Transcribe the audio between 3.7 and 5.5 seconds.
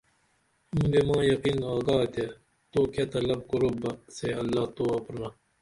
بہ سے اللہ توہ پِرینا